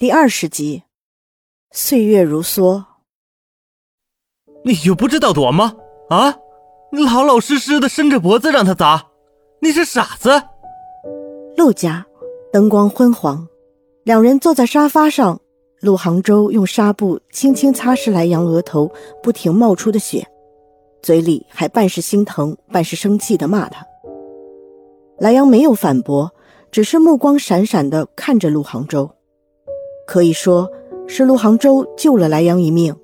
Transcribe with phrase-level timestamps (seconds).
[0.00, 0.84] 第二十集，
[1.72, 2.84] 岁月如梭。
[4.64, 5.76] 你就不知道躲吗？
[6.08, 6.38] 啊！
[6.90, 9.08] 你老老实实的伸着脖子让他砸，
[9.60, 10.30] 你是傻子。
[11.54, 12.06] 陆家
[12.50, 13.46] 灯光昏黄，
[14.04, 15.38] 两人坐在沙发上。
[15.82, 18.90] 陆杭州用纱布轻轻擦拭莱阳额头
[19.22, 20.26] 不停冒出的血，
[21.02, 23.84] 嘴里还半是心疼半是生气的骂他。
[25.18, 26.34] 莱阳没有反驳，
[26.70, 29.10] 只是目光闪闪的看着陆杭州。
[30.06, 30.70] 可以说
[31.06, 32.94] 是陆杭州救了莱阳一命。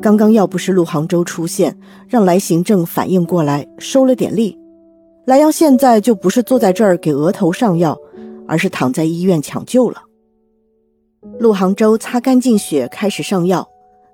[0.00, 1.76] 刚刚要不是陆杭州出现，
[2.08, 4.56] 让来行正反应过来收了点力，
[5.26, 7.98] 莱阳现在就不是坐在这儿给额头上药，
[8.46, 10.04] 而是躺在医院抢救了。
[11.40, 13.68] 陆杭州擦干净血，开始上药，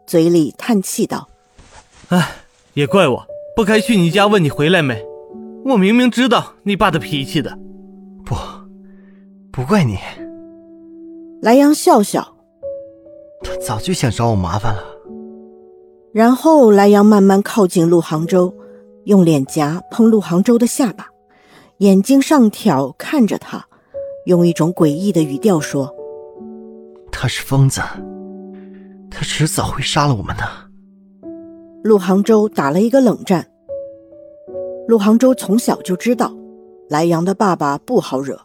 [0.06, 1.28] 嘴里叹气道
[2.08, 2.30] ：“哎，
[2.72, 5.04] 也怪我，不该去你家问你回来没。
[5.66, 7.58] 我明明知道你爸的脾气的，
[8.24, 8.34] 不，
[9.52, 9.98] 不怪你。”
[11.44, 12.26] 莱阳笑笑，
[13.42, 14.82] 他早就想找我麻烦了。
[16.10, 18.54] 然后莱阳慢慢靠近陆杭州，
[19.04, 21.06] 用脸颊碰陆杭州的下巴，
[21.80, 23.62] 眼睛上挑看着他，
[24.24, 25.94] 用一种诡异的语调说
[27.12, 27.82] ：“他是疯子，
[29.10, 30.44] 他迟早会杀了我们的。”
[31.84, 33.46] 陆杭州打了一个冷战。
[34.88, 36.34] 陆杭州从小就知道，
[36.88, 38.40] 莱阳的爸爸不好惹。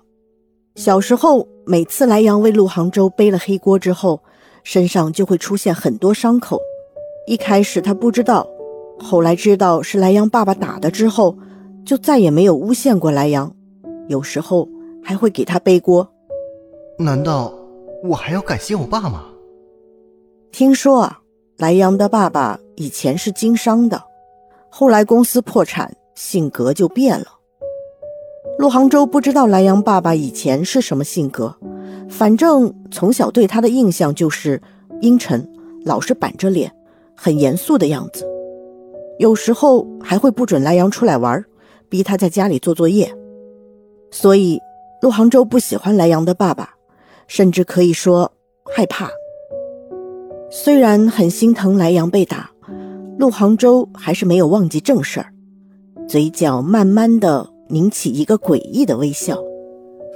[0.80, 4.17] 小时候，每次莱阳为陆杭州背了黑锅之后，
[4.63, 6.58] 身上就会出现很多伤口。
[7.27, 8.47] 一开始他不知道，
[8.97, 11.38] 后来知道是莱阳爸爸打的之后，
[11.86, 13.53] 就再也没有诬陷过莱阳。
[14.08, 14.69] 有时候
[15.03, 16.09] 还会给他背锅。
[16.97, 17.53] 难道
[18.02, 19.25] 我还要感谢我爸吗？
[20.49, 21.19] 听说啊，
[21.58, 24.02] 莱阳的爸爸以前是经商的，
[24.69, 27.25] 后来公司破产，性格就变了。
[28.59, 31.55] 陆杭州不知道莱阳爸爸以前是什么性格，
[32.09, 34.61] 反正从小对他的印象就是
[34.99, 35.49] 阴沉，
[35.85, 36.69] 老是板着脸，
[37.15, 38.27] 很严肃的样子。
[39.17, 41.42] 有时候还会不准莱阳出来玩，
[41.87, 43.09] 逼他在家里做作业。
[44.11, 44.59] 所以
[45.02, 46.71] 陆杭州不喜欢莱阳的爸爸，
[47.27, 48.30] 甚至可以说
[48.75, 49.09] 害怕。
[50.52, 52.52] 虽然很心疼莱阳被打，
[53.17, 55.31] 陆杭州还是没有忘记正事儿，
[56.09, 57.49] 嘴角慢慢的。
[57.69, 59.37] 拧起一个诡异的微笑，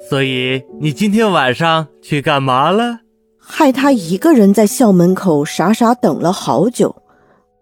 [0.09, 2.99] 所以你今天晚上去干嘛了？
[3.37, 6.95] 害他一个人在校门口傻傻等了好久，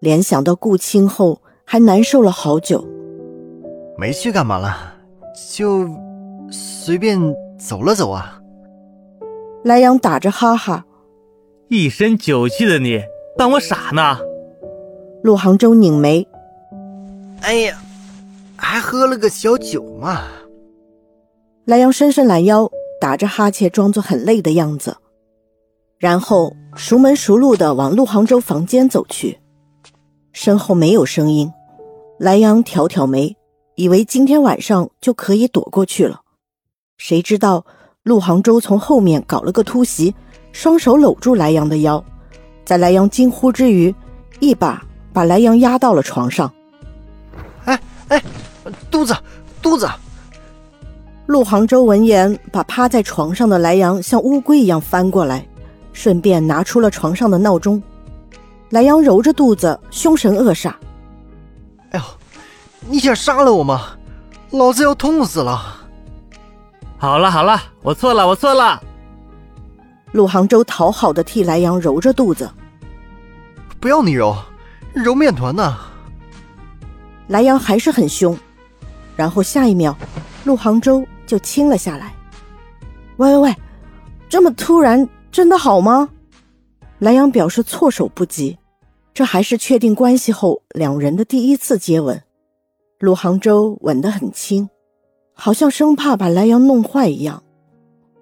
[0.00, 2.84] 联想到顾青后还难受了好久。
[3.98, 4.94] 没去干嘛了，
[5.54, 5.86] 就
[6.50, 7.20] 随便
[7.58, 8.40] 走了走啊。
[9.64, 10.86] 莱阳打着哈哈，
[11.68, 13.02] 一身酒气的你，
[13.36, 14.18] 当我傻呢？
[15.22, 16.26] 陆杭州拧眉，
[17.42, 17.76] 哎呀。
[18.64, 20.22] 还喝了个小酒嘛？
[21.64, 24.96] 莱阳伸伸懒腰，打着哈欠，装作很累的样子，
[25.98, 29.38] 然后熟门熟路的往陆杭州房间走去。
[30.32, 31.52] 身后没有声音，
[32.20, 33.36] 莱阳挑挑眉，
[33.74, 36.20] 以为今天晚上就可以躲过去了。
[36.96, 37.66] 谁知道
[38.04, 40.14] 陆杭州从后面搞了个突袭，
[40.52, 42.02] 双手搂住莱阳的腰，
[42.64, 43.92] 在莱阳惊呼之余，
[44.38, 46.50] 一把把莱阳压到了床上。
[47.64, 47.78] 哎
[48.08, 48.22] 哎！
[48.90, 49.16] 肚子，
[49.60, 49.88] 肚子！
[51.26, 55.46] 陆杭州闻言，把趴在床上的莱阳像乌龟一样翻过来，
[55.92, 57.82] 顺便拿出了床上的闹钟。
[58.70, 60.72] 莱阳揉着肚子，凶神恶煞
[61.92, 62.04] ：“哎呦，
[62.88, 63.90] 你想杀了我吗？
[64.50, 65.78] 老子要痛死了！”
[66.98, 68.82] 好了好了，我错了，我错了。
[70.12, 72.50] 陆杭州讨好的替莱阳揉着肚子
[73.80, 74.36] ：“不要你揉，
[74.92, 75.76] 揉面团呢。”
[77.28, 78.36] 莱阳还是很凶。
[79.16, 79.96] 然后下一秒，
[80.44, 82.14] 陆杭州就亲了下来。
[83.18, 83.56] 喂喂喂，
[84.28, 86.08] 这么突然，真的好吗？
[86.98, 88.58] 莱阳表示措手不及。
[89.14, 92.22] 这还是确定关系后两人的第一次接吻。
[92.98, 94.66] 陆杭州吻得很轻，
[95.34, 97.42] 好像生怕把莱阳弄坏一样。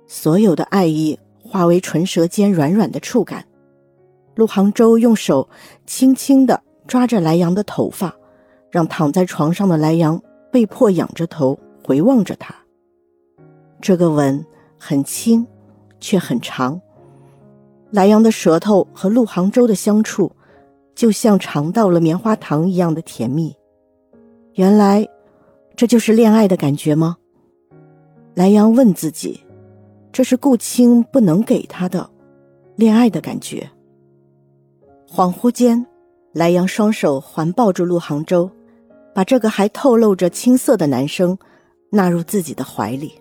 [0.08, 3.44] 所有的爱意化为唇舌间软软的触感。
[4.34, 5.48] 陆杭州用手
[5.86, 8.12] 轻轻地抓着莱阳的头发，
[8.70, 10.20] 让躺在床上的莱阳。
[10.50, 12.54] 被迫仰着头回望着他，
[13.80, 14.44] 这个吻
[14.78, 15.46] 很轻，
[16.00, 16.80] 却很长。
[17.90, 20.30] 莱阳的舌头和陆杭州的相处，
[20.94, 23.54] 就像尝到了棉花糖一样的甜蜜。
[24.54, 25.08] 原来，
[25.76, 27.16] 这就是恋爱的感觉吗？
[28.34, 29.40] 莱阳问自己，
[30.12, 32.08] 这是顾青不能给他的
[32.76, 33.68] 恋爱的感觉。
[35.08, 35.84] 恍惚间，
[36.32, 38.50] 莱阳双手环抱住陆杭州。
[39.14, 41.36] 把这个还透露着青涩的男生
[41.90, 43.12] 纳入自己的怀里。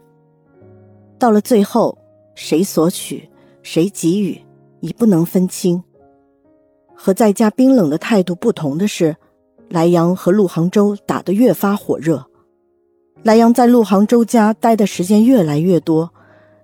[1.18, 1.98] 到了最后，
[2.36, 3.30] 谁索取，
[3.62, 4.40] 谁给予，
[4.80, 5.84] 已不能分清。
[6.96, 9.16] 和在家冰冷的态度不同的是，
[9.70, 12.26] 莱阳和陆杭州打得越发火热。
[13.24, 16.14] 莱阳在陆杭州家待的时间越来越多，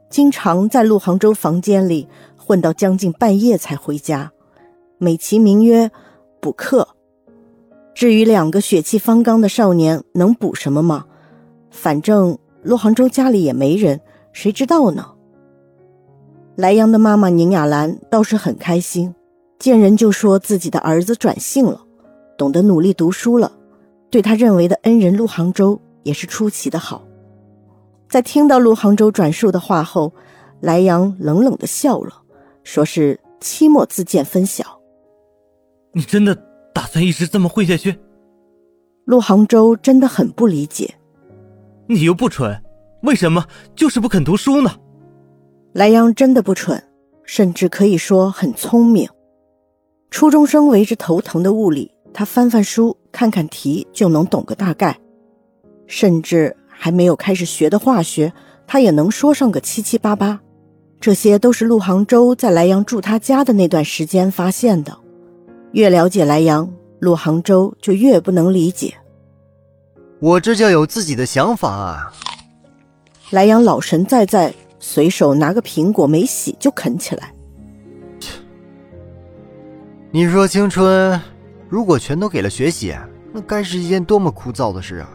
[0.10, 2.07] 经常在陆杭州房间里
[2.38, 4.31] 混到将近半夜才回家，
[4.98, 5.92] 美其名曰
[6.39, 6.94] 补课。
[7.95, 11.06] 至于两个血气方刚的少年能补什么吗？
[11.71, 14.01] 反正陆杭州家里也没人，
[14.33, 15.13] 谁知道呢？
[16.57, 19.15] 莱阳的妈妈宁雅兰倒是很开心，
[19.59, 21.81] 见人就说自己的儿子转性了，
[22.38, 23.51] 懂得努力读书了，
[24.09, 27.01] 对他认为的恩人陆杭州也是出奇的好。
[28.09, 30.13] 在听到陆杭州转述的话后，
[30.59, 32.21] 莱阳冷冷的笑了，
[32.63, 34.65] 说是期末自荐分晓。
[35.94, 36.38] 你真的
[36.75, 37.98] 打算一直这么混下去？
[39.06, 40.94] 陆杭州真的很不理解。
[41.88, 42.62] 你又不蠢，
[43.04, 43.45] 为什么
[43.77, 44.69] 就是不肯读书呢？
[45.72, 46.83] 莱阳真的不蠢，
[47.24, 49.07] 甚至可以说很聪明。
[50.12, 54.92] 初中生为之头疼的物理，他翻翻书、看看题就能懂个大概；
[55.88, 58.33] 甚至还没有开始学的化学，
[58.68, 60.42] 他也能说上个七七八八。
[61.00, 64.98] 这些都是陆杭州在莱阳住他家的那段时间发现的。
[65.75, 68.94] 越了解莱阳，陆杭州就越不能理解。
[70.22, 72.13] 我这叫有自己的想法啊！
[73.31, 74.54] 莱阳老神在在。
[74.77, 77.33] 随手拿个苹果没洗就啃起来。
[80.12, 81.19] 你说青春
[81.68, 82.95] 如果全都给了学习，
[83.33, 85.10] 那该是一件多么枯燥的事啊！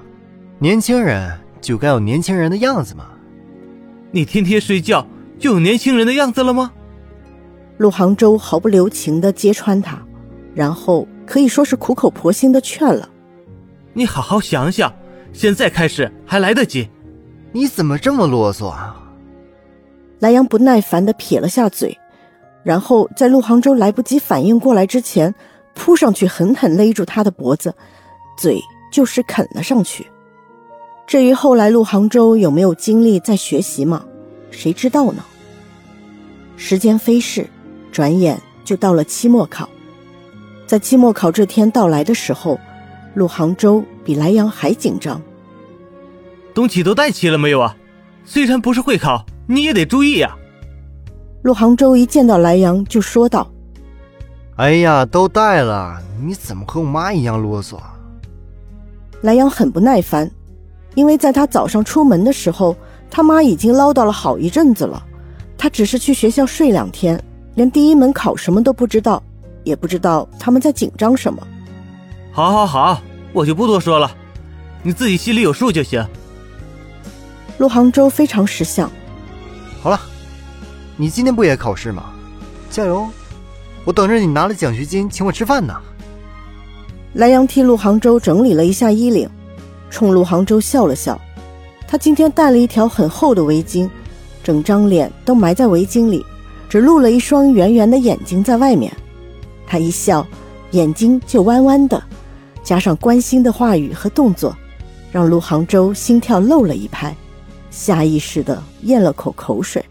[0.59, 3.11] 年轻人就该有年轻人的样子嘛。
[4.11, 5.07] 你天天睡觉
[5.39, 6.73] 就有年轻人的样子了吗？
[7.79, 10.05] 陆杭州毫不留情的揭穿他，
[10.55, 13.09] 然后可以说是苦口婆心的劝了
[13.93, 14.93] ：“你好好想想，
[15.33, 16.89] 现在开始还来得及。”
[17.53, 18.97] 你怎么这么啰嗦啊？
[20.21, 21.99] 莱阳不耐烦的撇了下嘴，
[22.63, 25.35] 然后在陆杭州来不及反应过来之前，
[25.75, 27.75] 扑上去狠狠勒住他的脖子，
[28.39, 28.61] 嘴
[28.93, 30.07] 就是啃了上去。
[31.07, 34.05] 至于后来陆杭州有没有精力再学习嘛，
[34.53, 35.25] 谁知道呢？
[36.57, 37.49] 时间飞逝，
[37.91, 39.69] 转眼就到了期末考。
[40.71, 42.57] 在期末考这天到来的时候，
[43.15, 45.21] 陆杭州比莱阳还紧张。
[46.55, 47.77] 东西都带齐了没有啊？
[48.25, 49.27] 虽然不是会考。
[49.49, 50.33] 你也得注意呀！
[51.43, 53.51] 陆杭州一见到莱阳就说道
[54.59, 57.77] ：“哎呀，都带了，你怎么和我妈一样啰嗦？”
[59.23, 60.31] 莱阳很不耐烦，
[60.95, 62.77] 因为在他早上出门的时候，
[63.11, 65.05] 他妈已经唠叨了好一阵子了。
[65.59, 67.21] 他只是去学校睡两天，
[67.57, 69.21] 连第一门考什么都不知道，
[69.65, 71.47] 也不知道他们在紧张什么。
[72.33, 73.03] 好，好，好，
[73.33, 74.11] 我就不多说了，
[74.83, 76.05] 你自己心里有数就行。
[77.59, 78.91] 陆杭州非常识相。
[79.83, 80.01] 好了，
[80.97, 82.05] 你今天不也考试吗？
[82.71, 83.09] 加油！
[83.85, 85.75] 我等着你拿了奖学金请我吃饭呢。
[87.15, 89.29] 莱阳替陆杭州整理了一下衣领，
[89.91, 91.21] 冲陆杭州笑了笑。
[91.89, 93.91] 他今天戴了一条很厚的围巾，
[94.45, 96.25] 整张脸都埋在围巾里，
[96.69, 98.95] 只露了一双圆圆的眼睛在外面。
[99.71, 100.27] 他一笑，
[100.73, 102.03] 眼睛就弯弯的，
[102.61, 104.53] 加上关心的话语和动作，
[105.13, 107.15] 让陆杭州心跳漏了一拍。
[107.71, 109.85] 下意识的咽了口口水，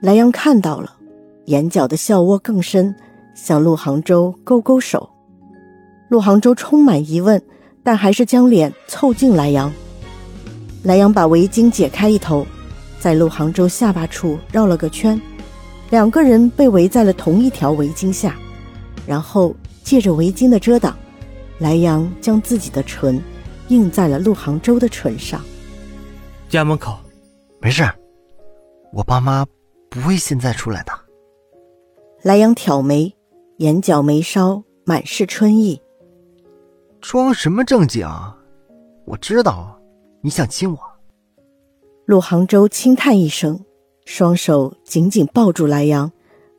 [0.00, 0.96] 莱阳看到了，
[1.44, 2.94] 眼角的笑窝更深，
[3.34, 5.06] 向陆杭州勾勾手。
[6.08, 7.38] 陆杭州充满疑问，
[7.82, 9.70] 但还是将脸凑近莱阳。
[10.84, 12.46] 莱阳把围巾解开一头，
[12.98, 15.20] 在陆杭州下巴处绕了个圈，
[15.90, 18.34] 两个人被围在了同一条围巾下，
[19.10, 19.52] 然后
[19.82, 20.96] 借着围巾的遮挡，
[21.58, 23.20] 莱阳将自己的唇
[23.66, 25.40] 印在了陆杭州的唇上。
[26.48, 26.96] 家门口，
[27.60, 27.82] 没事，
[28.92, 29.44] 我爸妈
[29.90, 30.92] 不会现在出来的。
[32.22, 33.12] 莱阳挑眉，
[33.56, 35.82] 眼角眉梢满是春意。
[37.00, 38.08] 装什么正经？
[39.06, 39.76] 我知道
[40.22, 40.78] 你想亲我。
[42.06, 43.58] 陆杭州轻叹一声，
[44.04, 46.12] 双手紧紧抱住莱阳，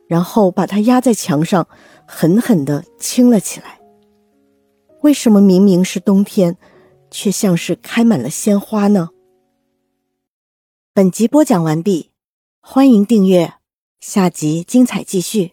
[0.06, 1.66] 然后把他压在墙上，
[2.06, 3.80] 狠狠的亲了起来。
[5.02, 6.56] 为什么明明是冬天，
[7.10, 9.10] 却像是开满了鲜花呢？
[10.94, 12.10] 本集播讲完毕，
[12.60, 13.54] 欢迎订阅，
[14.00, 15.52] 下集精彩继续。